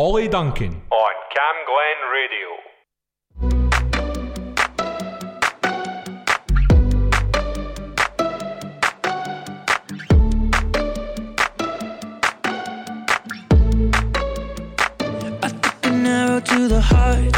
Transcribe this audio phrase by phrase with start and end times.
[0.00, 2.48] Holly Duncan on Cam Glen Radio.
[15.42, 17.34] I took an arrow to the heart.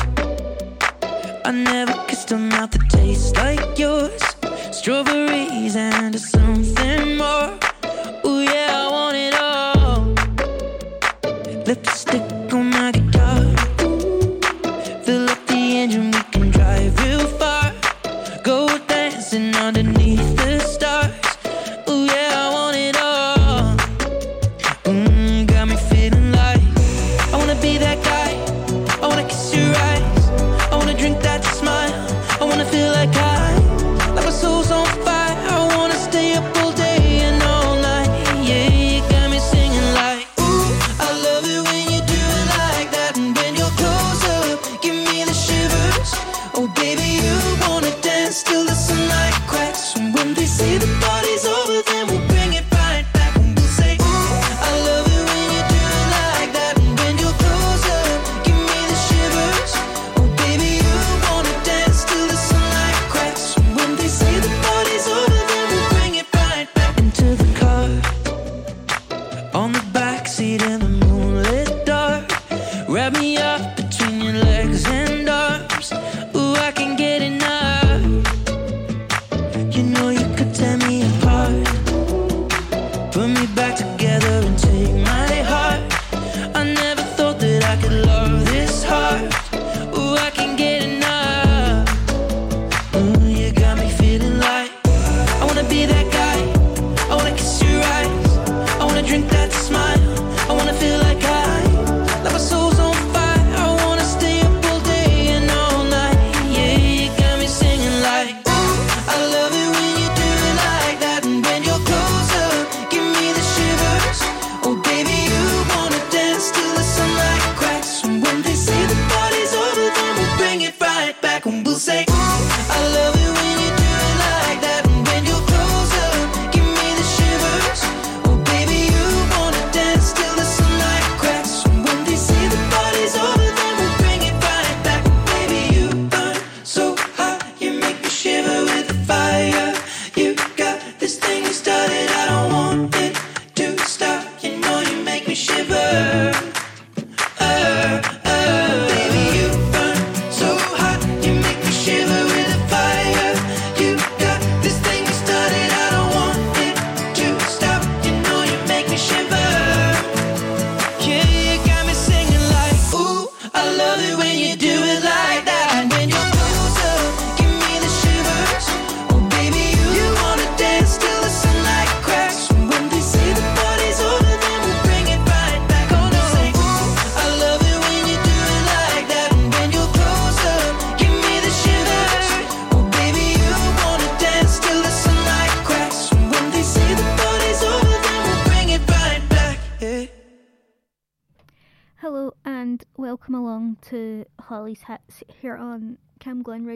[1.47, 4.23] I never kissed a mouth that tastes like yours.
[4.71, 7.59] Strawberries and something more.
[8.27, 10.15] Ooh yeah, I want it all.
[11.65, 12.40] Lipstick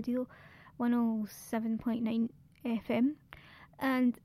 [0.07, 0.29] Radio
[0.79, 2.29] 107.9
[2.67, 3.15] FM,
[3.79, 4.19] and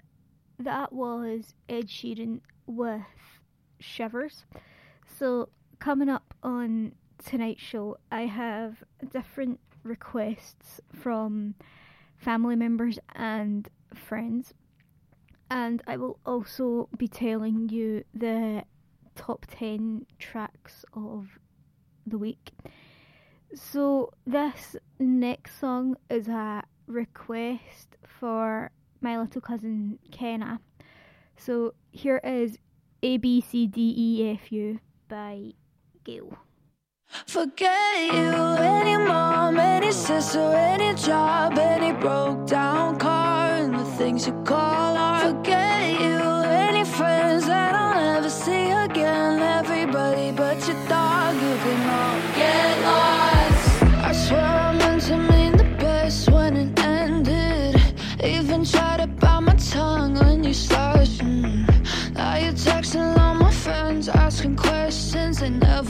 [0.58, 3.02] that was Ed Sheeran with
[3.80, 4.44] Shivers.
[5.06, 5.48] So,
[5.80, 11.56] coming up on tonight's show, I have different requests from
[12.18, 14.54] family members and friends,
[15.50, 18.66] and I will also be telling you the
[19.16, 21.40] top 10 tracks of
[22.06, 22.52] the week.
[23.56, 28.72] So this next song is a request for
[29.02, 30.60] my little cousin Kenna.
[31.36, 32.58] So here is
[33.02, 35.54] A B C D E F U by
[36.04, 36.38] Gayle.
[37.26, 44.28] Forget you, any mom, any sister, any job, any broke down car, and the things
[44.28, 45.24] you call art.
[45.24, 51.90] Forget you, any friends that I'll never see again, everybody but your dog, you can
[51.90, 53.29] all get lost.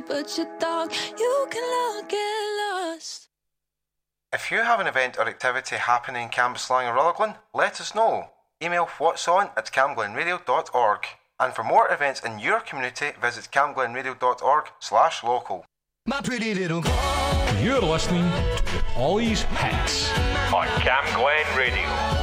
[0.00, 0.92] but your dog.
[1.18, 3.28] You can all get lost.
[4.32, 8.30] If you have an event or activity happening in Cambuslang or Rutherglen, let us know.
[8.62, 11.06] Email what's on at camglenradio.org.
[11.38, 15.64] And for more events in your community, visit camglenradio.org slash local.
[16.06, 16.82] My pretty little
[17.60, 20.10] You're listening to Holly's Hits
[20.52, 22.21] on Cam Glen Radio.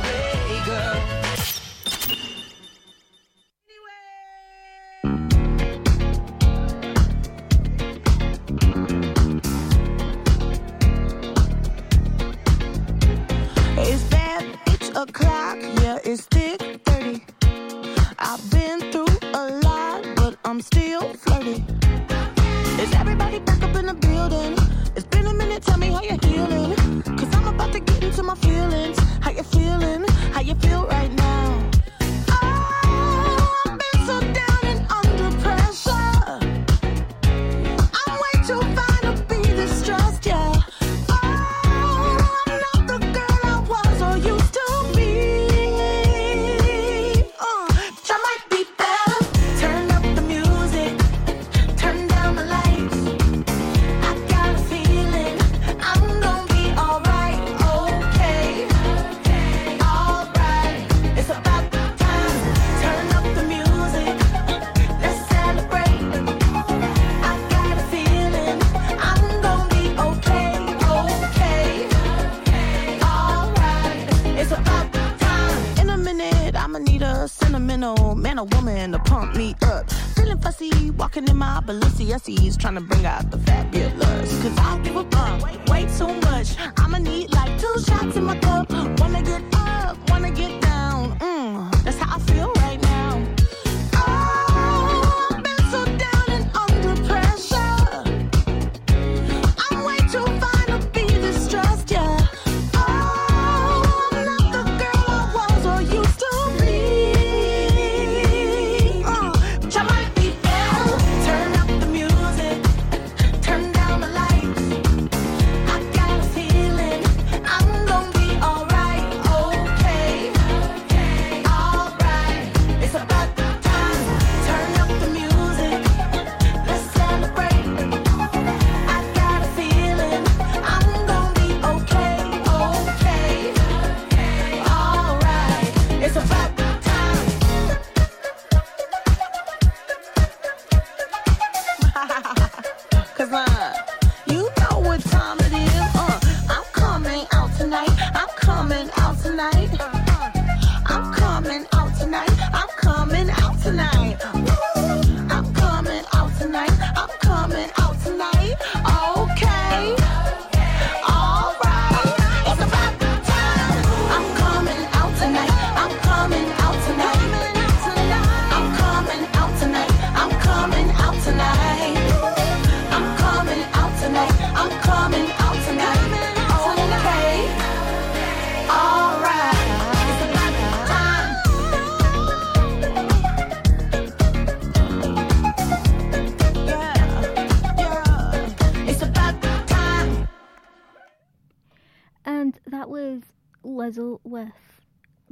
[16.10, 16.49] Is this?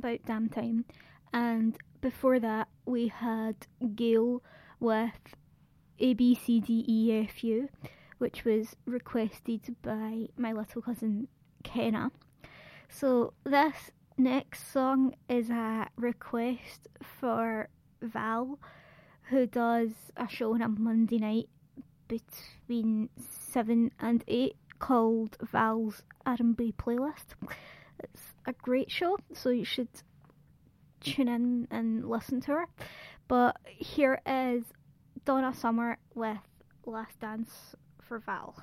[0.08, 0.86] About Damn Time.
[1.34, 4.42] And before that, we had Gayle
[4.80, 5.36] with
[6.00, 7.68] A B C D E F U,
[8.18, 11.28] which was requested by my little cousin
[11.64, 12.12] Kenna.
[12.88, 17.68] So, this next song is a request for
[18.02, 18.60] Val,
[19.24, 21.50] who does a show on a Monday night
[22.08, 27.36] between 7 and 8 called Val's R&B Playlist.
[28.00, 29.90] It's a great show, so you should
[31.02, 32.66] tune in and listen to her.
[33.28, 34.64] But here is
[35.26, 36.38] Donna Summer with
[36.86, 38.56] Last Dance for Val.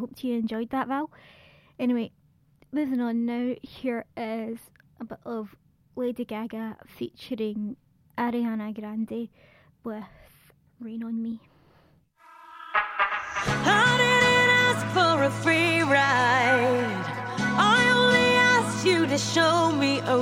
[0.00, 1.10] Hope you enjoyed that, Val.
[1.78, 2.10] Anyway,
[2.72, 4.58] moving on now, here is
[4.98, 5.54] a bit of
[5.94, 7.76] Lady Gaga featuring
[8.16, 9.28] Ariana Grande
[9.84, 10.04] with
[10.80, 11.38] Rain on Me.
[13.44, 17.04] I didn't ask for a free ride.
[17.58, 20.16] I only asked you to show me a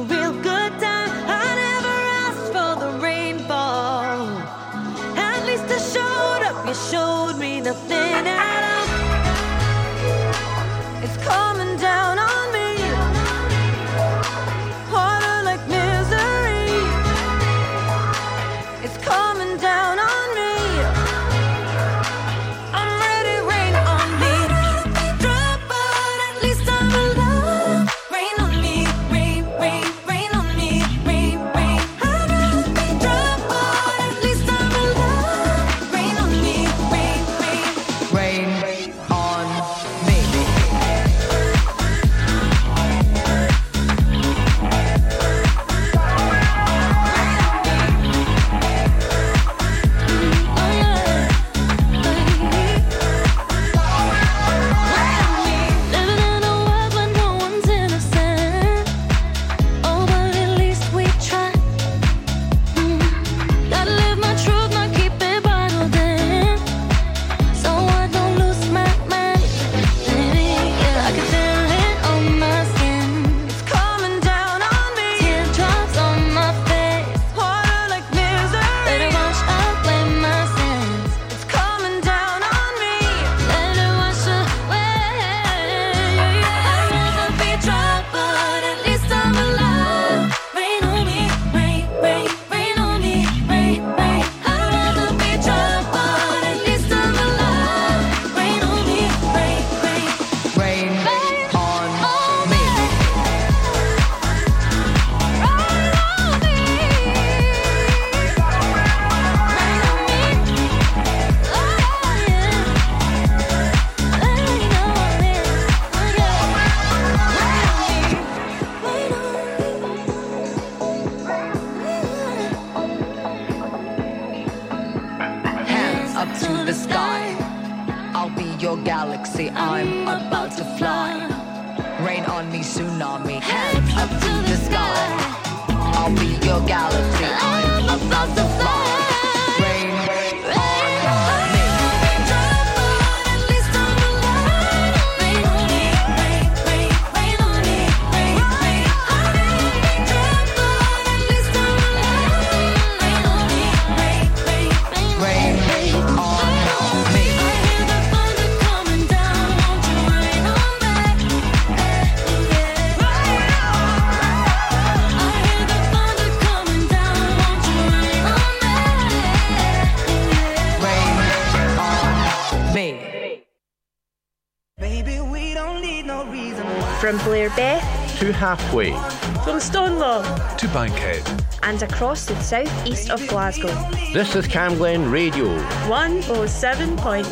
[180.58, 181.22] to Bankhead
[181.62, 183.72] and across the southeast of Glasgow.
[184.12, 185.46] This is Cam Glen Radio
[185.86, 187.26] 107.9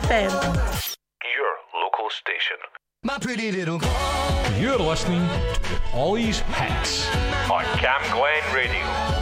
[0.00, 0.30] FM.
[0.30, 2.56] Your local station.
[3.02, 3.80] My pretty little
[4.60, 7.08] You're listening to Holly's Hits
[7.50, 9.21] on Cam Glen Radio.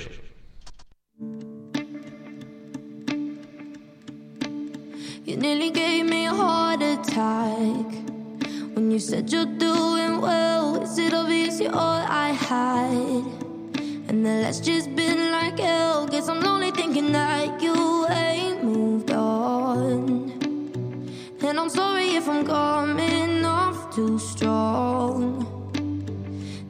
[23.91, 25.45] Too strong.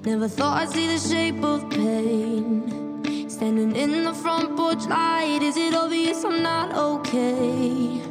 [0.04, 3.30] Never thought I'd see the shape of pain.
[3.30, 8.02] Standing in the front porch light, is it obvious I'm not okay?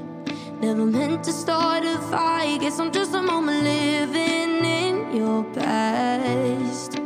[0.60, 2.60] Never meant to start a fight.
[2.60, 7.00] Guess I'm just a moment living in your past.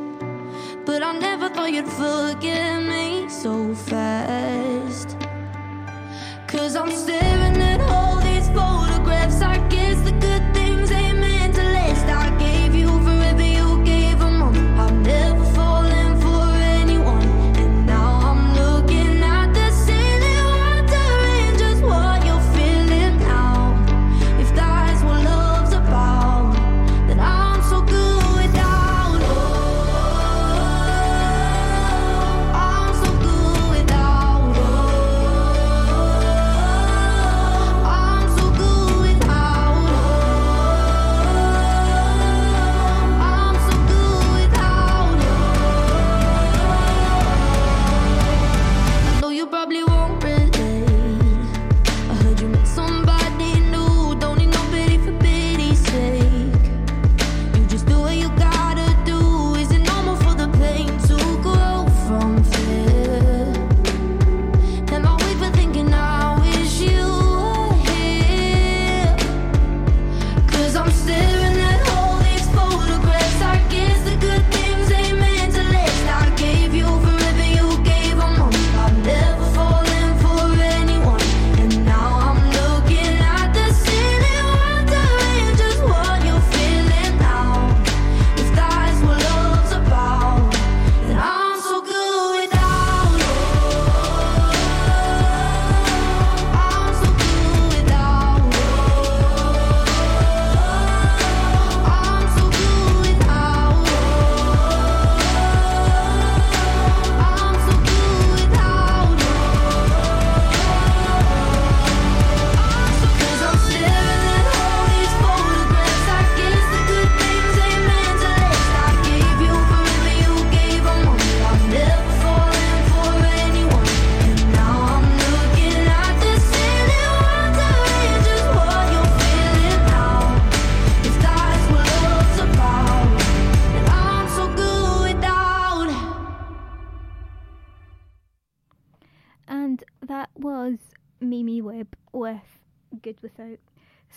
[0.84, 5.16] But I never thought you'd forgive me so fast.
[6.46, 7.73] Cause I'm staring at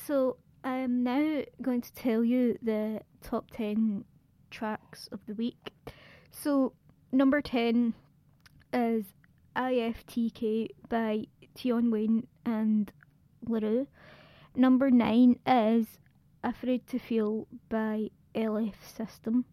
[0.07, 4.05] So I'm now going to tell you the top 10
[4.49, 5.73] tracks of the week.
[6.31, 6.71] So
[7.11, 7.93] number 10
[8.71, 9.07] is
[9.57, 11.25] IFTK by
[11.57, 12.89] Tion Wayne and
[13.49, 13.87] La Roux.
[14.55, 15.99] Number 9 is
[16.41, 19.43] Afraid to Feel by LF System.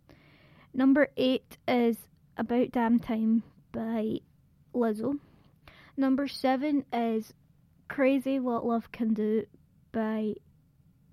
[0.73, 1.97] Number 8 is
[2.37, 4.21] About Damn Time by
[4.73, 5.19] Lizzo.
[5.97, 7.35] Number 7 is
[7.88, 9.47] Crazy What Love Can Do
[9.90, 10.35] by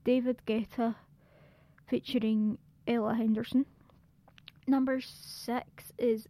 [0.04, 0.96] David Guetta
[1.88, 3.66] featuring Ella Henderson.
[4.68, 6.28] Number 6 is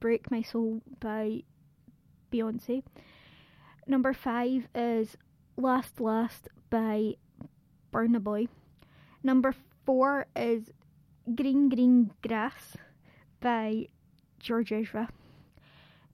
[0.00, 1.42] Break My Soul by
[2.32, 2.82] Beyonce.
[3.86, 5.16] Number 5 is
[5.56, 7.14] Last Last by
[7.92, 8.48] Burna Boy.
[9.22, 9.54] Number
[9.86, 10.70] 4 is
[11.34, 12.76] Green Green Grass
[13.40, 13.86] by
[14.38, 15.08] George Ezra.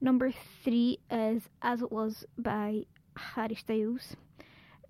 [0.01, 0.31] Number
[0.63, 4.15] 3 is As It Was by Harry Styles.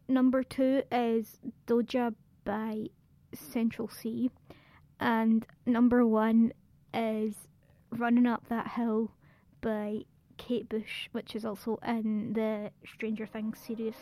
[0.07, 2.13] Number 2 is Doja
[2.43, 2.87] by
[3.33, 4.29] Central Cee.
[4.99, 6.53] And number 1
[6.93, 7.33] is
[7.89, 9.11] Running Up That Hill
[9.61, 10.01] by
[10.37, 13.95] Kate Bush, which is also in the Stranger Things series.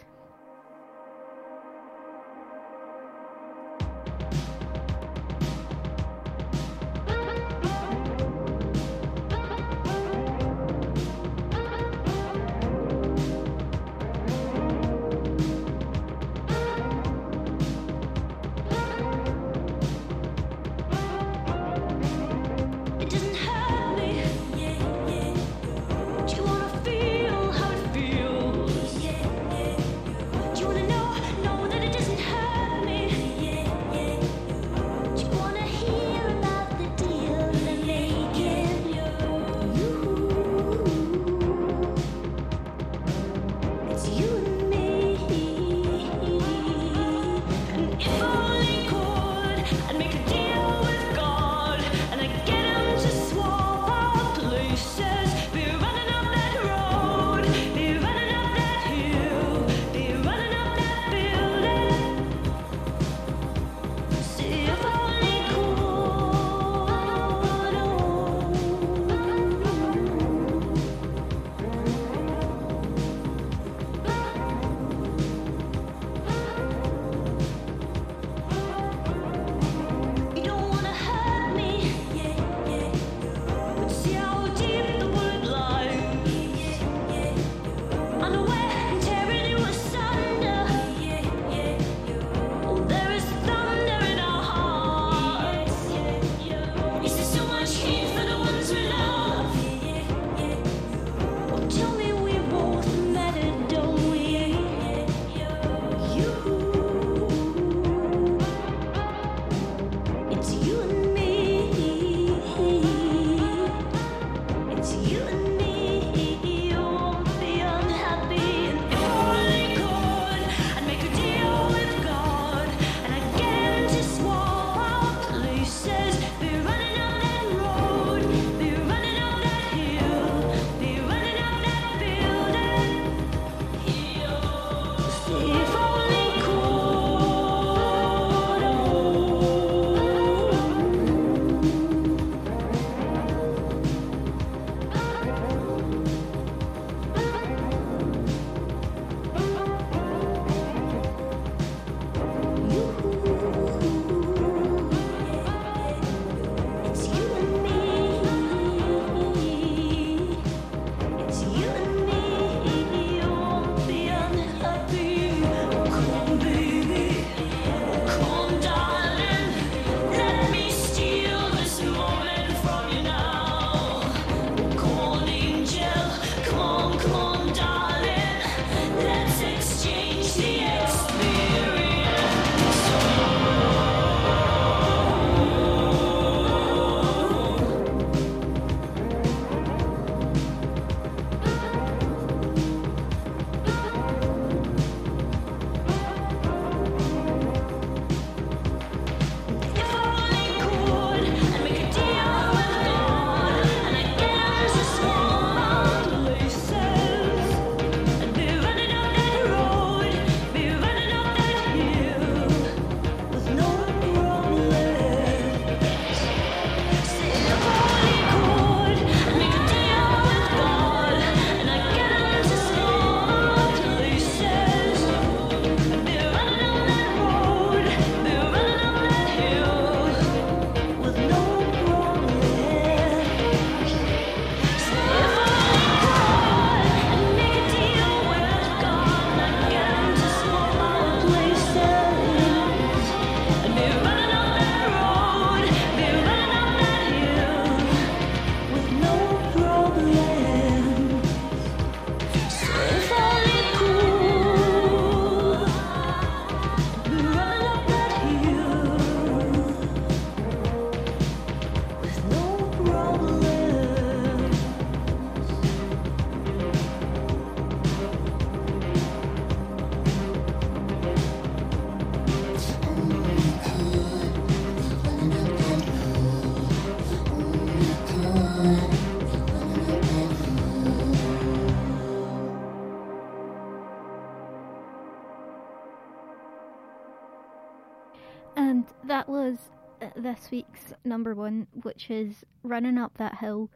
[290.33, 293.69] this week's number one, which is Running Up That Hill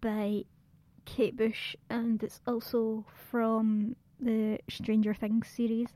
[0.00, 0.44] by
[1.04, 5.88] Kate Bush, and it's also from the Stranger Things series.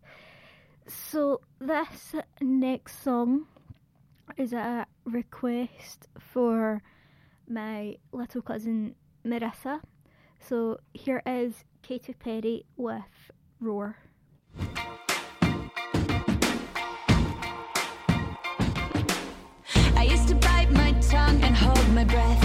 [0.89, 3.47] So, this next song
[4.37, 6.83] is a request for
[7.49, 9.81] my little cousin Marissa.
[10.41, 13.31] So, here is Katy Perry with
[13.61, 13.97] Roar.
[22.05, 22.44] my breath.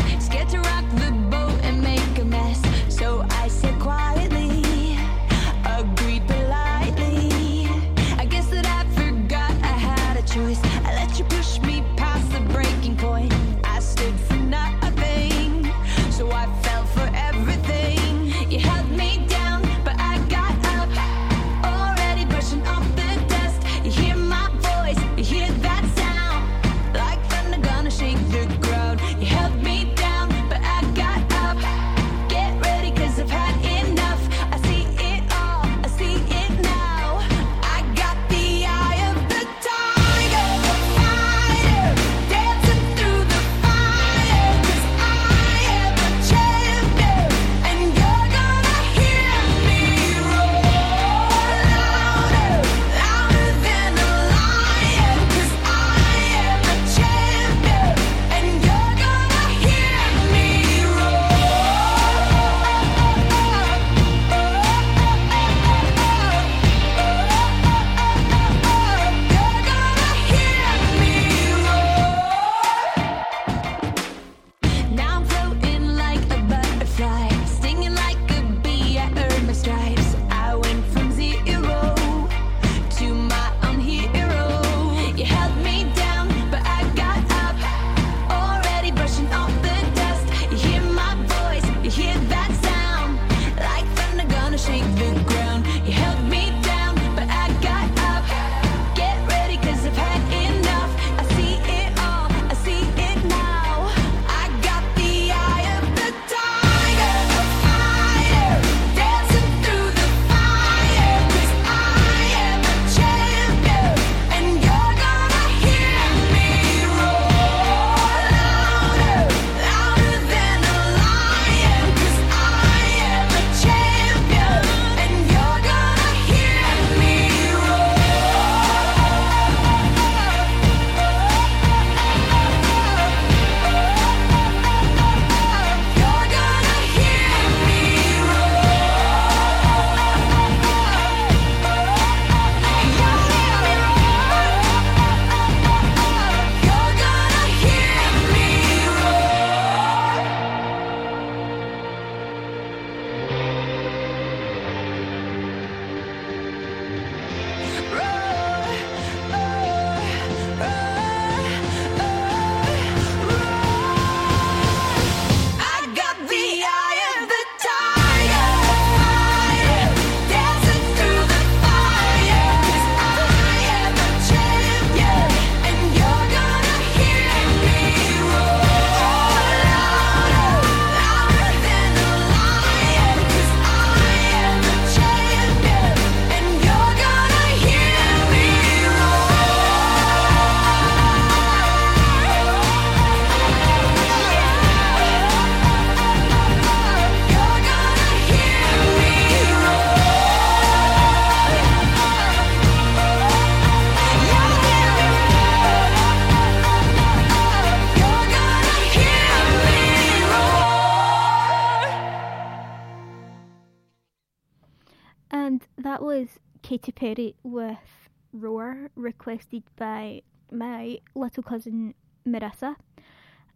[218.99, 220.21] requested by
[220.51, 221.93] my little cousin
[222.27, 222.75] Marissa.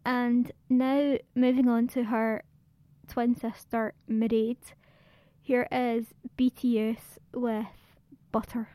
[0.04, 2.42] And now moving on to her
[3.08, 4.56] twin sister Mairead,
[5.40, 6.06] here is
[6.38, 7.66] BTS with
[8.32, 8.68] Butter.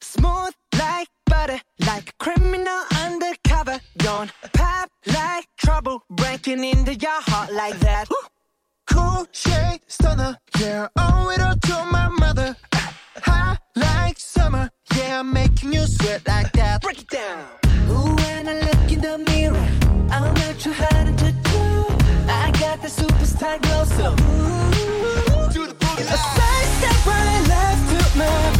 [0.00, 3.80] Smooth like butter, like a criminal undercover.
[3.96, 8.08] Don't pop like trouble, breaking into your heart like that.
[8.90, 10.88] Cool shade stunner, yeah.
[10.96, 12.56] Oh, Owe it all to my mother.
[13.22, 15.20] Hot like summer, yeah.
[15.20, 16.82] I'm making you sweat like that.
[16.82, 17.46] Break it down.
[17.88, 19.68] Ooh, when I look in the mirror,
[20.10, 21.60] I'm not too hard to do.
[22.28, 26.02] I got the superstar glow, so ooh, do the booty.
[26.02, 28.51] A sidestep right left to my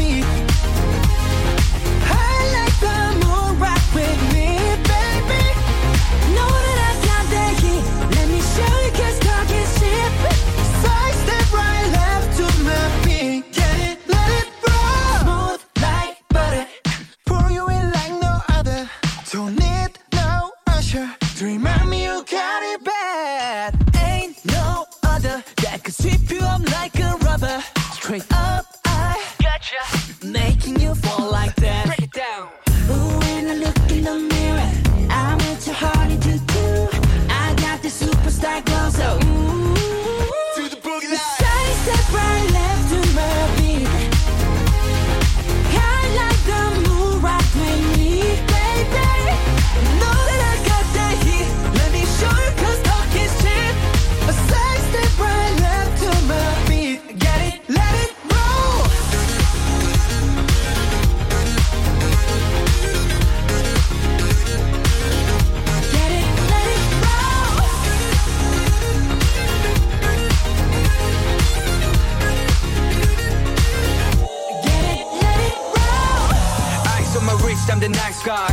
[77.52, 78.48] reached, I'm the nice guy.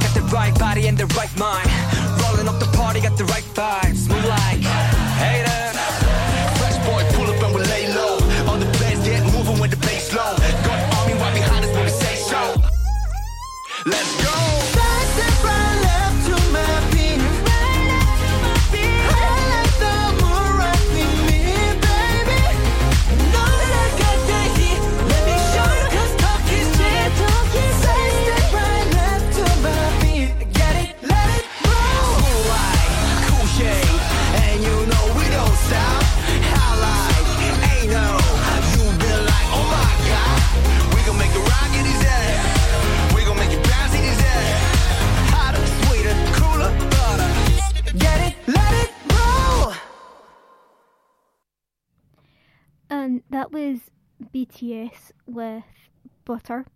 [0.00, 1.70] Got the right body and the right mind.
[2.22, 4.08] Rolling up the party, got the right vibes.
[4.08, 4.62] Move like
[5.22, 5.76] haters.
[6.58, 8.14] Fresh boy, pull up and we lay low.
[8.48, 10.34] All the bands get moving with the bass low.
[10.66, 12.40] Got army right behind us when we say so.
[13.86, 14.29] Let's go.
[53.50, 53.80] that was
[54.34, 55.64] BTS with
[56.24, 56.66] Butter,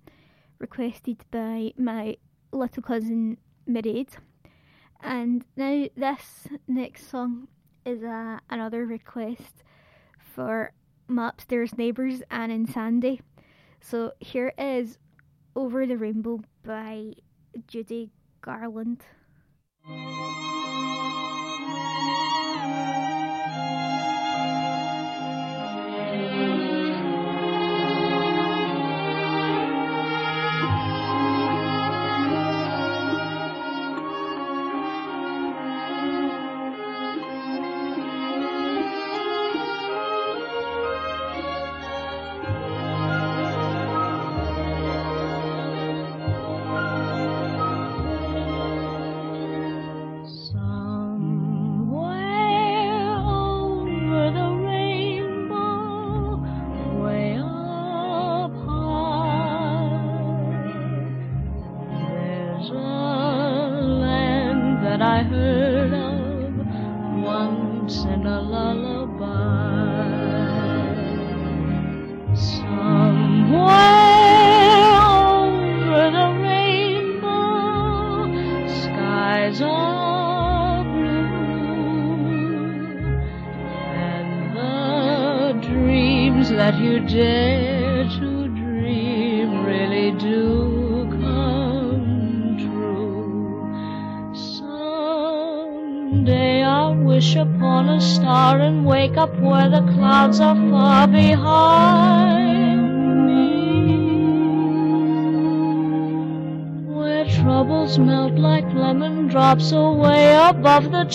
[0.58, 2.16] requested by my
[2.52, 4.08] little cousin Mairead.
[5.02, 7.48] And now this next song
[7.84, 9.62] is a another request
[10.18, 10.72] for
[11.06, 13.20] my upstairs neighbours Anne and Sandy.
[13.80, 14.98] So here is
[15.54, 17.12] Over the Rainbow by
[17.68, 18.10] Judy
[18.40, 19.02] Garland.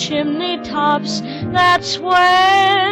[0.00, 1.20] chimney tops.
[1.52, 2.89] That's where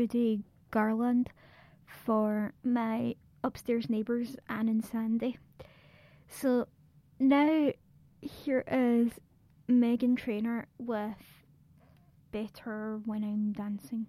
[0.00, 1.28] Judy Garland
[1.84, 5.36] for my upstairs neighbours, Anne and Sandy.
[6.26, 6.68] So
[7.18, 7.72] now
[8.22, 9.10] here is
[9.68, 11.44] Meghan Trainor with
[12.32, 14.06] Better When I'm Dancing.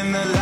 [0.00, 0.39] in the light.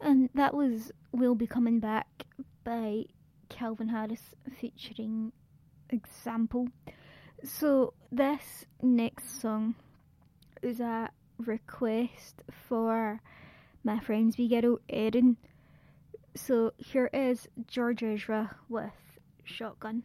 [0.00, 2.06] And that was We'll Be Coming Back
[2.64, 3.04] by
[3.48, 5.32] Calvin Harris featuring
[5.90, 6.68] Example.
[7.42, 9.74] So, this next song
[10.62, 13.20] is a request for
[13.84, 15.36] my friend's wee girl, Erin.
[16.34, 18.92] So, here is George Ezra with
[19.44, 20.04] Shotgun.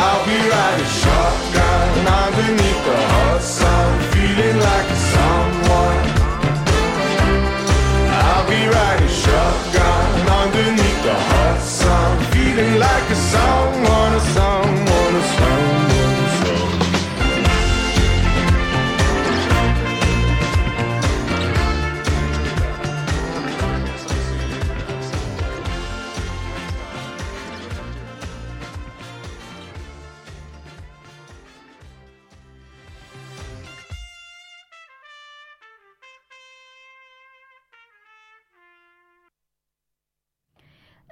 [0.00, 6.04] I'll be riding shotgun underneath the hot sun, feeling like a someone.
[8.22, 10.08] I'll be riding shotgun
[10.42, 14.22] underneath the hot sun, feeling like a someone, a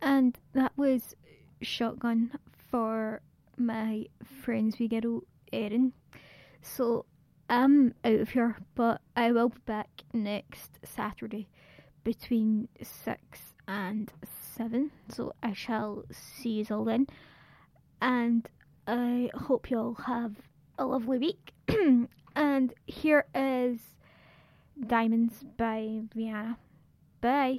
[0.07, 1.17] And that was
[1.61, 2.31] Shotgun
[2.71, 3.23] for
[3.57, 5.95] my friends wee girl Erin.
[6.63, 7.07] So
[7.51, 11.49] I'm out of here, but I will be back next Saturday
[12.05, 14.13] between 6 and
[14.57, 14.93] 7.
[15.09, 17.09] So I shall see you all then.
[18.01, 18.49] And
[18.87, 20.37] I hope you all have
[20.79, 21.53] a lovely week.
[22.37, 23.81] and here is
[24.87, 26.59] Diamonds by Rihanna.
[27.21, 27.59] Bye.